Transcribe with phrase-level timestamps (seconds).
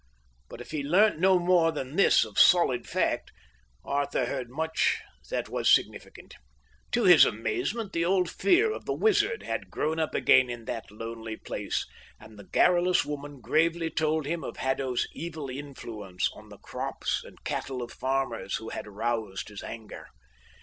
[0.49, 3.31] But if he learnt no more than this of solid fact,
[3.85, 4.97] Arthur heard much
[5.29, 6.33] that was significant.
[6.93, 10.89] To his amazement the old fear of the wizard had grown up again in that
[10.89, 11.85] lonely place,
[12.19, 17.43] and the garrulous woman gravely told him of Haddo's evil influence on the crops and
[17.43, 20.07] cattle of farmers who had aroused his anger.